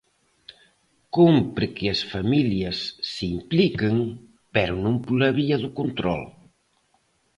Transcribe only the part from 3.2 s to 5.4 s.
impliquen, pero non pola